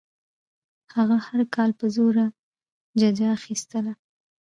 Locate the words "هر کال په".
1.27-1.85